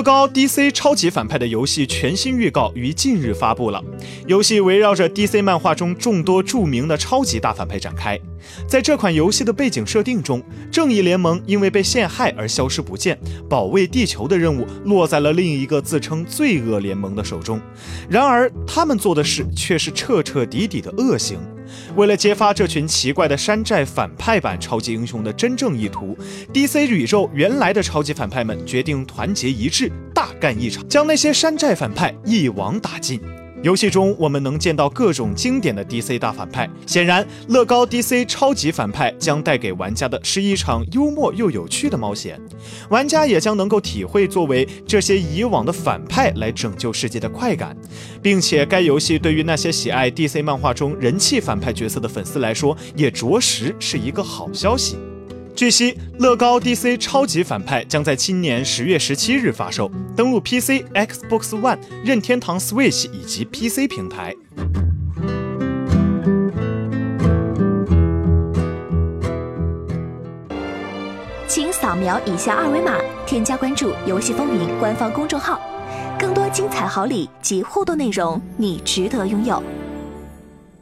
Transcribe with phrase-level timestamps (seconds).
[0.00, 3.84] 乐高 DC 超级反派的游戏全新预告于近日发布了。
[4.26, 8.18] 游戏围绕着 DC 漫画中众多著名的超级大反派展开。
[8.66, 10.42] 在这款游戏的背景设定中，
[10.72, 17.60] 正义联盟因为被陷害而消失不见，保卫地球的任务落在了另一个自称罪恶联盟的手中。
[18.08, 21.38] 然而，他们做的事却是彻彻底底的恶行。
[21.96, 26.16] 为了揭发这群奇怪的山寨反派版超级英雄的真正意图
[26.52, 33.20] ，DC 宇宙原来的超级反派们决定团结一致，大干一场，将那些山寨反派一网打尽。
[33.62, 36.68] 游戏中，我们能见到各种经典的 DC 大反派。
[36.86, 42.40] 显然，乐高 DC 超级反派将带给玩家的是一场幽默又有趣的冒险。
[42.88, 47.76] 玩家也将能够体会作为这些以往的反派来拯救世界的快感，
[48.22, 54.96] 并且该游戏对于那些喜爱 DC 漫画中人气反派角色的粉丝来说，也着实是一个好消息。
[55.60, 64.34] 据悉，乐高 DC 超级反派将在今年十月十七日发售，登陆 PC、Xbox One、任天堂 Switch 以及 PC 平台。
[71.46, 75.60] 请扫描以下二维码，添加关注“游戏风云”官方公众号，
[76.18, 79.62] 更多精彩好礼及互动内容，你值得拥有。